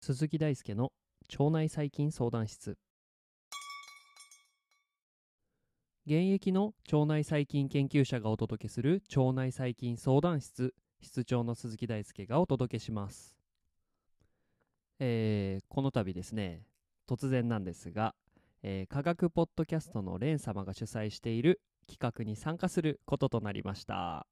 [0.00, 0.92] 鈴木大輔の
[1.38, 2.78] 腸内細菌相談室。
[6.06, 10.74] 現役の腸内細菌研究者がお届けする腸内細菌相談室。
[11.00, 13.34] 室長の鈴木大輔がお届けします。
[15.00, 16.62] えー、この度ですね
[17.08, 18.14] 突然なんですが、
[18.68, 24.26] えー、科学ポッドキャストのレン様が主催している企画に参加することとなりました、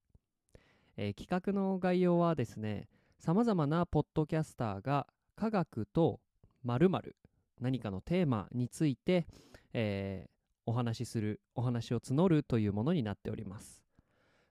[0.97, 2.89] えー、企画の概要はですね
[3.21, 5.07] さまざまなポッドキャスターが
[5.37, 6.19] 科学と
[6.65, 7.17] 〇〇
[7.61, 9.29] 何かのテーマについて、
[9.73, 10.31] えー、
[10.67, 13.85] お話しするお話を募るというものになっております。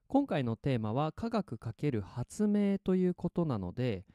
[0.07, 4.05] 今回のテーマは科学×発明ということなので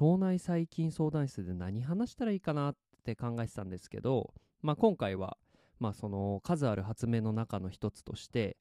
[0.00, 4.32] 腸内細菌相談室で何話したらいいかなって考えてたんですけど、
[4.62, 5.36] まあ、今回は、
[5.78, 8.56] まあ、その数ある発明の中の一つとして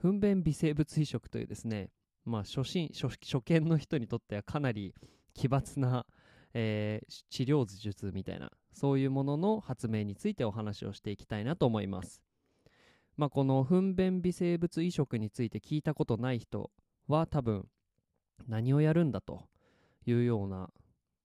[0.00, 1.90] 糞便微生物移植というですね、
[2.24, 4.94] まあ、初心初見の人にとってはかなり
[5.34, 6.06] 奇抜な
[6.54, 12.22] えー、治療術みたいなそういうものの発明についてお話をしていきたいなと思います。
[13.16, 16.70] まあ、この糞便微生物移植について聞いたことない人
[17.08, 17.68] は多分
[18.48, 19.46] 何をやるんだと
[20.06, 20.70] いうような、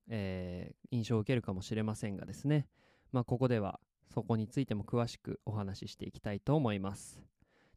[0.09, 2.67] えー、印象を受けるかもしれませんがですね、
[3.14, 3.80] まあ、ここでは
[4.17, 7.21] そこについても詳しくお話ししていきたいと思います。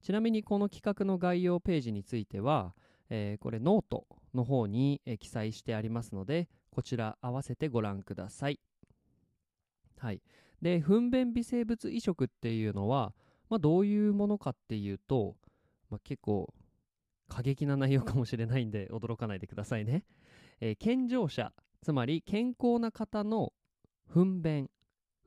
[0.00, 2.74] ちなみにこの企画の概要ページについては、
[3.10, 8.58] えー、これノートの方に、え、記載してありますのでこちら合わせてご覧ください。
[9.98, 10.22] はい。
[10.62, 13.12] で、糞便微生物移植っていうのは、
[13.50, 15.36] まあ、どういうものかっていうと、
[15.90, 16.54] まあ、結構
[17.28, 20.06] 過激な内容かもしれないんで驚かないでくださいね。
[20.62, 23.52] えー、健常者、つまり健康な方の
[24.08, 24.70] 糞便、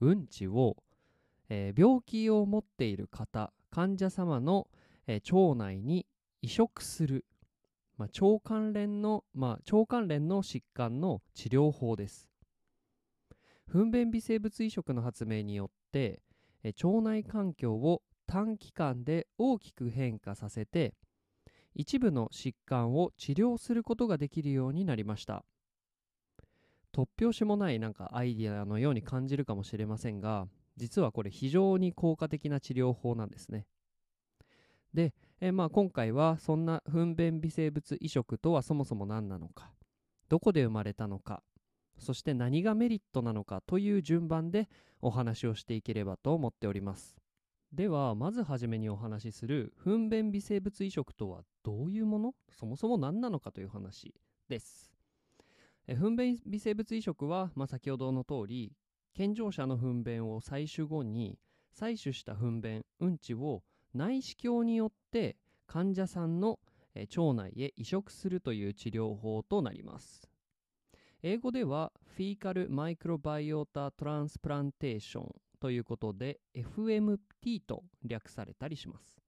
[0.02, 0.76] うんちを、
[1.54, 4.68] えー、病気を持っている方、患者様の、
[5.06, 6.08] えー、腸内に
[6.42, 7.26] 移植する
[7.96, 12.28] まあ、腸関連の、まあ、腸関連の疾患の治療法です。
[13.72, 16.22] 糞便微生物移植の発明によって
[16.64, 20.94] え腸内環境を短期間で大きく変化させて
[21.76, 25.44] 一部の疾患を治療することができるようになりました
[26.94, 30.48] 突拍子もないなんかアイディアのように感じるかもしれませんが
[30.78, 33.68] 実はこれ非常に効果的な治療法なんですね。
[34.94, 39.74] でえまあ、今回はそんな糞便微生物移植とはそもそも何なのか
[40.30, 41.44] どこで生まれたのか
[41.98, 44.70] そして何がメリットなのかという順番で
[45.02, 47.18] お話をしていければと思っております。
[47.74, 54.14] ではまずはじめにお話しする糞便微生物移植とはどういうものそもそも何なのかという話
[54.48, 54.92] です。
[55.88, 58.72] え糞便微生物移植は、まあ、先ほどの通り
[59.14, 61.38] 健常者の糞便を採取後に
[61.74, 63.64] 採取した糞便うんちを
[63.94, 65.38] 内視鏡によって
[65.68, 66.60] 患者さんの
[66.96, 70.30] 腸内へ移植するという治療法となります。
[71.22, 79.22] 英語ではフィーカルマイクロバイオータトランスプランテーションということで FMT と略されたりします。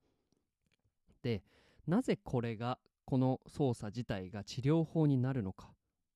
[1.22, 1.44] で
[1.88, 5.72] なぜこれがこの操作自体が治療法になるのか。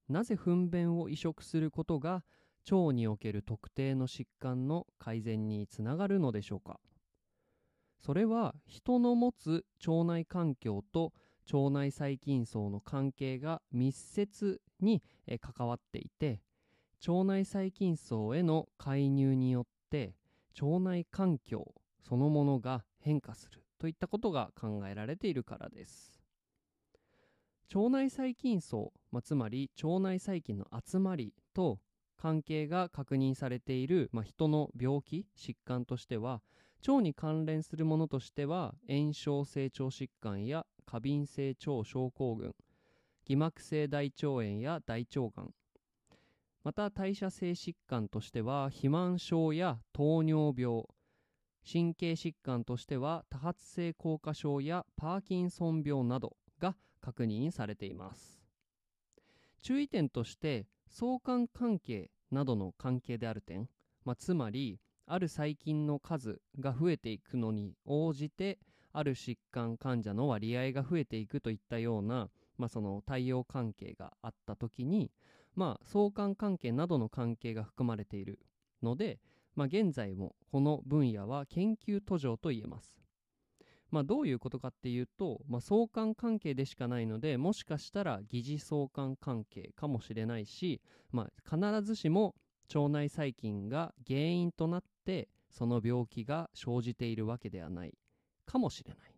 [0.10, 2.24] なぜ糞便を移植することが
[2.70, 6.80] 腸における特定の疾患の改善につながるのでしょうか？
[8.00, 11.12] それは人の持つ腸内環境と
[11.52, 15.04] 腸内細菌層の関係が密接に
[15.42, 16.42] 関わっていて
[17.08, 20.16] 腸内細菌層への介入によって
[20.62, 21.74] 腸内環境
[22.08, 26.22] そのものが変化するといったことが考えられているからです。
[27.74, 31.80] 腸内細菌層、まあ、つまり腸内細菌の集まりと
[32.20, 36.42] 関係が確認されている、まあ、人の病気疾患としては
[36.88, 42.54] 腸に関連するものとしては炎症性腸疾患や過敏性腸症候群
[43.26, 45.54] 偽膜性大腸炎や大腸がん。
[46.64, 50.84] また代謝性疾患としては肥満症や糖尿病
[51.72, 58.42] 神経疾患としては多発性硬化症やパーキンソン病などが確認されています。
[59.62, 63.70] 注意点として相関関係などの関係である点、
[64.06, 68.60] まあ、つまりある細菌の数が増えていくのに応じて
[68.92, 75.12] ある疾患患者の割合が増えていくといったような、まあ、その対応関係があった時に、
[75.56, 78.40] まあ、相関関係などの関係が含まれている
[78.82, 79.20] ので、
[79.56, 83.00] まあ、現在もこの分野は研究途上と言えます。
[83.92, 90.82] まあ、どういうことかっていうと、まあ、相関関係でしかないのでもしかしたら疑似相関関係かもしれないし、
[91.12, 92.36] まあ、必ずしも
[92.74, 97.94] 腸内細菌が原因となってその病気が生じているわけではない
[98.46, 99.16] かもしれない、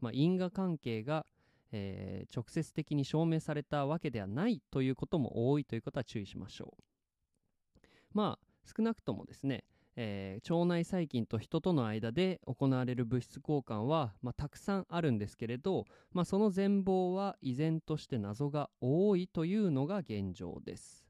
[0.00, 1.26] まあ、因果関係が、
[1.72, 6.82] えー直接的に証明されたわけではないということも多いということは注意しましょう。
[8.14, 9.64] まあ少なくともですね、
[9.96, 21.06] えー腸内細菌と人との間で行われる物質交換は、まあ、たくさんあるんですけれど、まあ、その全貌は依然として謎が多いというのが現状です。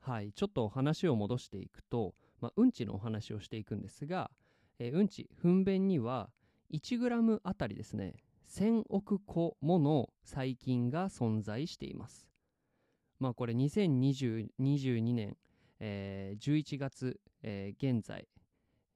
[0.00, 4.30] はいちょっと話を戻していくと、まあ、うんちのお話をしていくんですが、
[4.78, 6.30] えーうんち糞便には
[6.72, 8.14] 1g あたりですね
[8.48, 12.28] 1000億個もの細菌が存在しています。
[13.18, 15.36] まあこれ2022年、
[15.80, 18.28] えー11月、えー現在、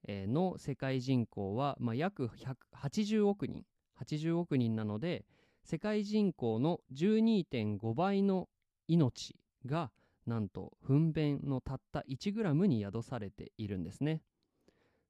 [0.07, 3.65] えーの世界人口は、まあ、約180億人。
[4.01, 5.25] 80億人なので
[5.63, 8.49] 世界人口の12.5倍の
[8.87, 9.35] 命
[9.65, 9.91] が
[10.25, 14.21] なんと糞便のたった 1g に宿されているんですね。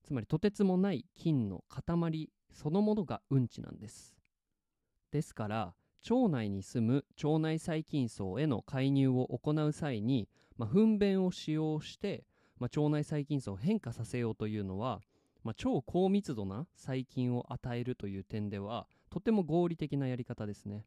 [0.03, 4.15] つまりとてつもない菌の塊そのものがうんちなんです。
[5.11, 5.73] ですから
[6.09, 10.27] 腸内に住む腸内細菌層への介入を行う際に、
[10.57, 12.25] まあ、糞便を使用して、
[12.59, 15.01] まあ、腸内細菌層を変化させようというのは、
[15.43, 20.85] まあ、超高密度な細菌を与えるという点ではとても合理的なやり方ですね。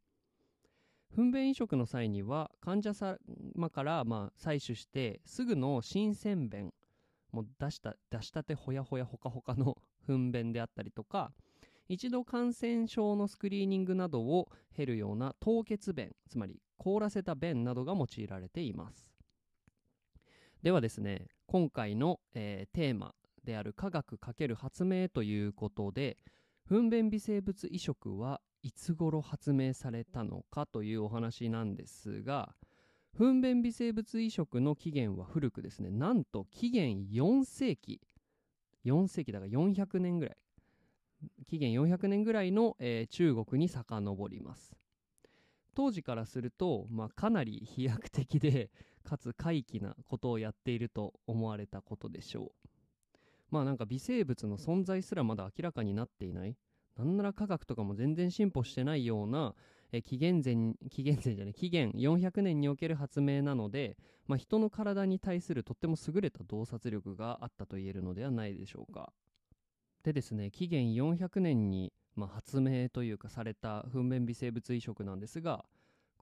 [1.17, 6.73] 糞便移植の際には患者様からまあ採取してすぐの新鮮便
[7.31, 9.77] もう出した出したてほやほやほかほかの
[10.07, 11.33] 糞便であったりとか
[11.89, 19.14] 一度感染症のスクリーニングなどを経るような凍結便つまり凍らせた便などが用いられています。
[20.65, 23.15] ではですね今回の、えーテーマ
[23.45, 26.17] である科学×発明ということで
[26.67, 32.55] 糞便微生物移植はいつ頃発明されたのかというお話なんですが
[33.13, 35.91] 糞便微生物移植の起源は古くですね。
[35.91, 38.01] なんと紀元4世紀。
[38.87, 40.37] 4世紀だから400年ぐらい。
[41.47, 44.75] 紀元400年ぐらいの、えー中国に遡ります。
[45.75, 48.71] 当時からすると、まあ、かなり飛躍的で
[49.05, 53.17] かつ怪奇なことをやっていると思われたことでしょう。
[53.51, 56.57] まあなんか微生物の存在すらまだ明らかになっていない。
[56.97, 59.55] なんなら科学とかも全然進歩してないような
[59.97, 63.97] え紀元前紀元 前じゃない紀元400年における発明なので、
[64.27, 69.13] まあ、人の体に対するとっても優れた洞察力があったと言えるのではないでしょうか。
[70.03, 75.65] でですね紀元400年に、まあ、発明というかされた糞便微生物移植なんですが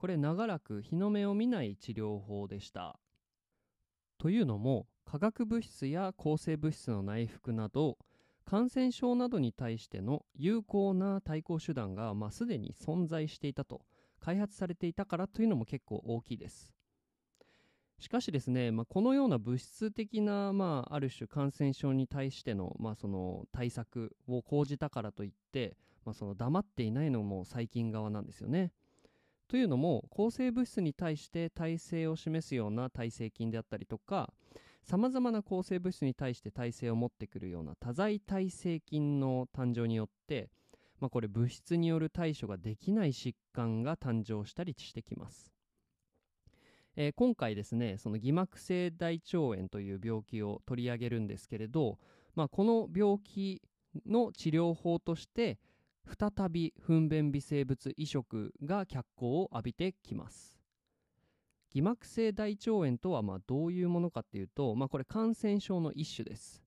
[0.03, 2.99] これ長らく日の目を見ない治療法でした
[4.17, 7.97] というのも化学物質や抗生物質の内服など
[8.43, 13.79] 感染症などに対しての有効な対抗手段が、まあ、すでに存在していたと
[14.19, 16.73] 開発されていたからというのも結構大きいです
[17.97, 28.73] しかしですね、まあ、このような物質的な、まあ、ある種感染症に対しての,、まあその対策を講じたからといって、まあ、その黙っていないのも細菌側なんですよね。
[29.47, 34.33] というのも抗生物質に対して耐性を示すような耐性菌であったりとか
[34.83, 40.49] さまざまな抗生物質に対して耐性を持ってくるような多剤耐性菌の誕生によって、
[40.99, 45.51] まあ、これ物質による対処ができない疾患が誕生したりしてきます。
[46.95, 51.97] えー今回ですねその偽膜性大腸炎という病気を取り上げるんですけれど、
[52.35, 53.61] まあ、この病気
[54.05, 55.57] の治療法として
[56.07, 60.59] 再び糞便微生物移植が脚光を浴びてきます。
[61.71, 66.63] 偽膜性大腸炎とはまあどういうものかっていうと、まあ、これ感染症の一種です。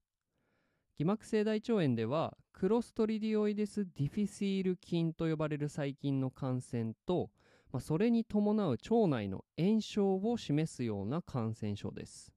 [0.98, 7.30] 偽膜性大腸炎ではクロストリディオイデス・ディフィシール菌と呼ばれる細菌の感染と、
[7.70, 12.32] まあ、それに伴う腸内の炎症を示すような感染症です。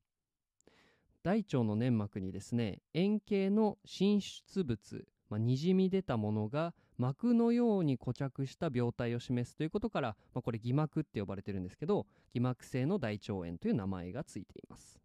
[1.24, 15.00] 大腸の粘膜にですね円形の進出物、まあ、にじみ出たものが膜のように固着した病態を示すということから、まあ、これ偽膜って呼ばれてるんですけど偽膜性の大腸炎という名前がついています。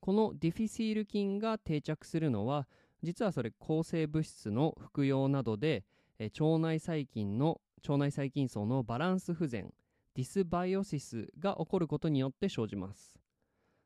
[0.00, 2.66] このディフィシール菌が定着するのは
[3.02, 5.84] 実はそれ抗生物質の服用などで、
[6.18, 9.72] え腸内細菌の腸内細菌層のバランス不全
[10.14, 13.18] ディスバイオシスが起こることによって生じます。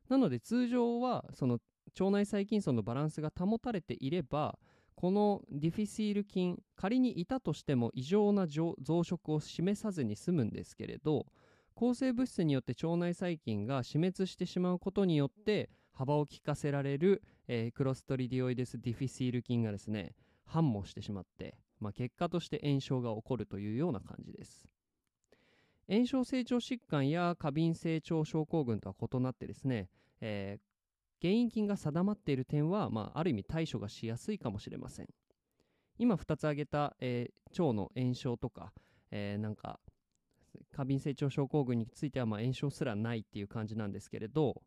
[0.09, 1.59] なので通常はその
[1.97, 4.57] 腸内細菌層のバランスが保たれていれば
[4.95, 11.25] このディフィシール菌仮にいたとしても異常な増殖を示さずに済むんですけれど
[11.73, 24.65] 抗生物質によって腸内細菌が死滅してしまうことによって幅を利かせられる、えークロストリディオイデス・ディフィシール菌がですね繁茂してしまって、まあ、結果として炎症が起こるというような感じです。
[25.89, 29.89] 炎症性腸疾患や過敏性腸症候群とは異なってですね、
[30.21, 30.74] えー
[31.25, 35.07] 原因菌が定まっている点は、まあ、ある意味対処がしやすいかもしれません。
[35.97, 38.73] 今2つ挙げた、えー腸の炎症とか、
[39.09, 39.79] えーなんか
[40.71, 44.61] 過敏性腸症候群についてはまあ炎症すらないっていう感じなんですけれど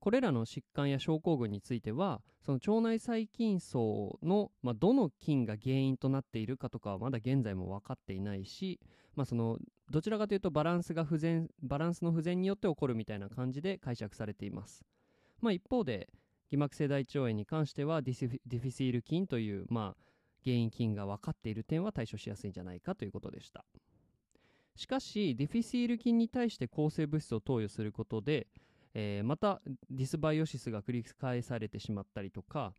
[0.00, 8.80] これらの疾患や症候群についてはその腸内細菌層の、まあ、どの菌が原因となっているかとかはまだ現在も分かっていないし、
[9.14, 9.58] まあ、その
[9.90, 14.82] どちらかというとバランスが不全バランスの不全によって起こるみたいな感じで解釈されています、
[15.42, 16.08] まあ、一方で
[16.50, 20.04] 偽膜性大腸炎に関してはディフィディフィシール菌という、まあ、
[20.44, 23.64] 原因菌が分かっている点は対処しやすいんじゃないかということでした。
[24.76, 28.46] しかしディフィシール菌に対して抗生物質を投与することで
[28.94, 32.72] えーまたディスバイオシスが繰り返されてしまったりとか、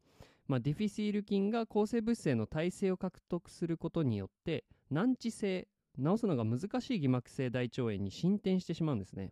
[0.47, 5.67] まあ、ディフィシール菌が抗生物質への耐性を獲得することによって難治性
[5.97, 9.31] 治すのが難しい偽膜性大腸炎に進展してしまうんですね。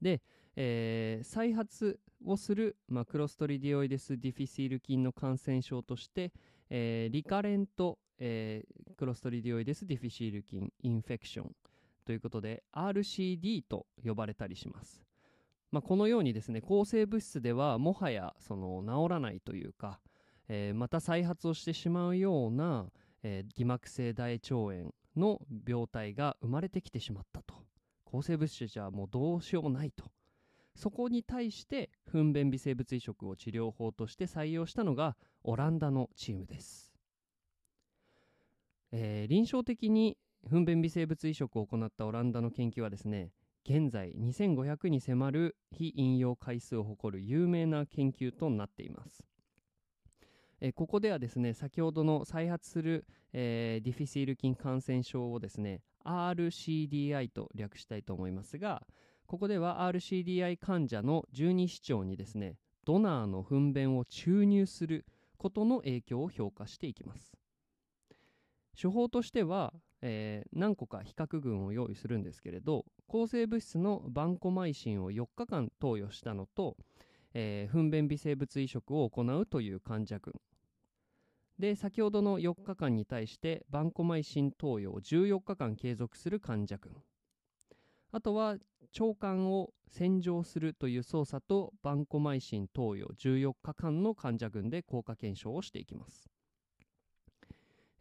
[0.00, 0.20] で、
[0.56, 6.32] えー再発をする、まあ、クロストリディオイデス・ディフィシール菌の感染症として、
[6.70, 11.56] えーリカレント、えークロストリディオイデス・ディフィシール菌インフェクション
[12.04, 15.02] ということで RCD と呼ばれたりします。
[15.70, 20.00] まあ、このようにですね抗生物質ではもはやその治らないというか、
[20.48, 22.86] えーまた再発をしてしまうような、
[23.22, 27.54] えー偽膜性大腸炎の病態が生まれてきてしまったと。
[28.04, 30.04] 抗生物質じゃもうどうしようもないと。
[30.74, 36.92] そこに対して糞便微生物移植を治療法として採用したのがオランダのチームです、
[38.92, 40.16] えー臨床的に
[40.50, 43.30] 糞便微生物移植を行ったオランダの研究はですね
[43.64, 49.24] 現在2500に迫る非引用回数を誇る有名な研究となっています。
[50.60, 58.82] えここではですね先ほどの再発する、えーディフィシール菌感染症をですね RCDI と略したいと思いますが
[59.32, 65.06] ここでは RCDI 患者の十二指腸にですねドナーの糞便を注入する
[65.38, 67.32] ことの影響を評価していきます。
[68.80, 69.72] 処方としては、
[70.02, 76.76] えー何個か比較群を用意するんですけれど抗生物質のバンコマイシンを4日間投与したのと、
[77.32, 80.34] えー糞便微生物移植を行うという患者群。
[81.58, 86.92] で先ほどの4日間に対してバンコマイシン投与を14日間継続する患者群。
[88.12, 88.56] あとは
[89.00, 96.28] 腸管を洗浄するという操作とバンコマイシン投与14日間の患者群で効果検証をしていきます、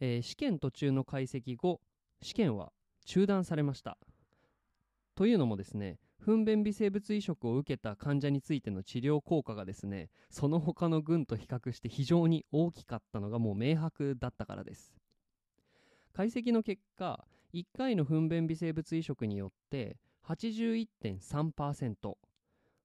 [0.02, 1.80] えー試験途中の解析後
[2.22, 2.72] 試験は
[3.06, 3.98] 中断されました。
[5.16, 14.94] というのもですね糞便微生物移植を受けた患者についての治療効果がですねその他の群と比較して非常に大きかったのがもう明白だったからです。
[16.14, 21.96] 解析の結果1回の糞便微生物移植によって81.3%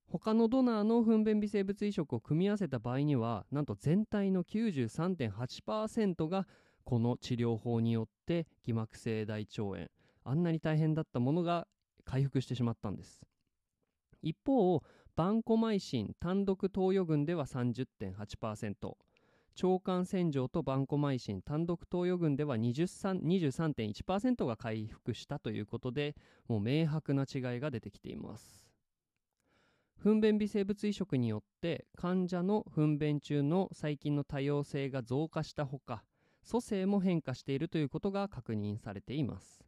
[0.08, 6.46] 他のドナーの糞便微生物移植を組み合わせた場合にはなんと全体の93.8%が
[6.84, 9.88] この治療法によって偽膜性大腸炎。
[10.24, 11.66] あんなに大変だったものが
[12.04, 13.20] 回復してしまったんです。
[14.22, 14.82] 一方
[15.16, 18.74] バンコマイシン単独投与群では30.8%
[19.62, 26.14] 腸管洗浄とバンコマイシン単独投与群では23.1%が回復したということで
[26.46, 28.66] もう明白な違いが出てきています。
[29.98, 36.04] 糞便微生物移植によって患者の糞便中の細菌の多様性が増加したほか
[36.48, 39.64] 組成も変化しているということが確認されています。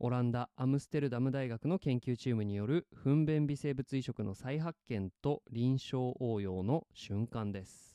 [0.00, 7.93] オランダ・アムステルダム大学の研究チームによる糞便微生物移植の再発見と臨床応用の瞬間です。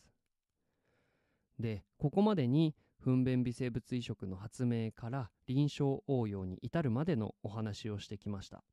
[1.59, 8.63] でここまでに糞便微生物移植の発明から臨床応用に至るまでのお話をしてきました。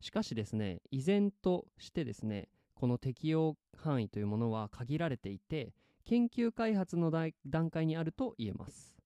[0.00, 7.10] しかしですね依然としてですねこの適用範囲というものは限られていて研究開発の
[7.46, 8.96] 段階にあると言えます。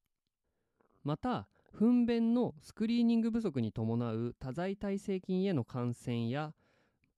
[1.02, 6.52] また糞便のスクリーニング不足に伴う多剤耐性菌への感染や、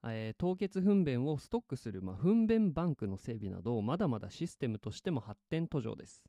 [0.07, 6.23] えー凍結糞便をストックする、まあ、糞便バンクの整備などまだまだシステムとしても発展途上です。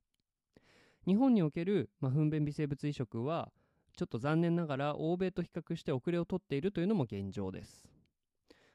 [1.05, 3.51] 日本における、まあ、糞便微生物移植は
[3.95, 7.87] ちょっと残念ながら欧米と比較して遅れをとっているというのも現状です、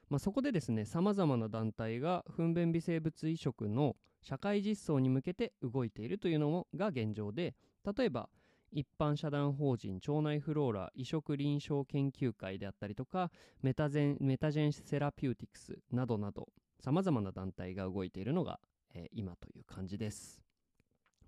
[0.09, 7.55] まあ、そこでですねさまざまな団体が糞便微生物移植の社会実装に向けて動いているというのが現状で
[7.97, 8.29] 例えば
[8.71, 13.29] 一般社団法人腸内フローラ移植臨床研究会であったりとか
[13.61, 16.47] メタゼンメタジェンセラピューティクスなどなど
[16.79, 18.59] さまざまな団体が動いているのが、
[18.93, 20.41] えー今という感じです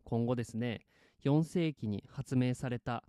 [0.04, 0.82] 今後ですね
[1.26, 3.04] 4世紀に発明された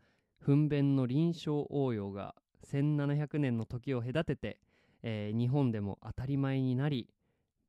[0.44, 2.34] 糞便の臨床応用が
[2.70, 4.58] 1700年の時を隔てて、
[5.02, 7.08] えー日本でも当たり前になり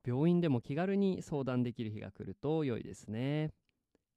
[0.05, 3.51] 病院でも気軽に相談できる日が来ると良いですね。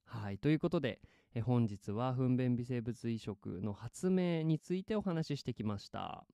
[0.04, 1.00] はいということで
[1.38, 6.26] え本日は糞便微生物移植の発明についてお話ししてきました。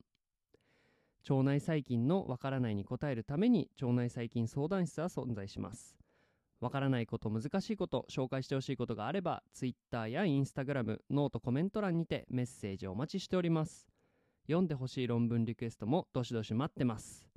[1.29, 5.95] 腸内細菌のわからないに答えるために腸内細菌相談室は存在します。
[6.59, 13.87] わからないこと難しいこと紹介してほしいことがあれば Twitter や Instagram ノートコメント欄にてメッセージをお待ちしております。
[14.47, 17.34] 読んでほしい論文リクエストもどしどし待ってます。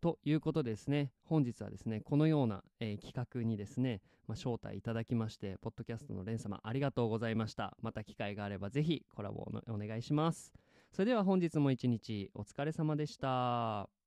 [0.00, 1.10] ということですね。
[1.24, 7.76] 本日はですねこのような、えー、企画にですね、まあ、招待いただきましてポッドキャストの連様ありがとうございました。
[7.82, 10.52] また機会があればぜひコラボをお願いします。
[10.92, 13.97] それでは本日も一日お疲れ様でした。